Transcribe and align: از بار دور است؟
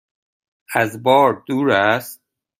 از 0.75 1.03
بار 1.03 1.43
دور 1.47 1.71
است؟ 1.71 2.21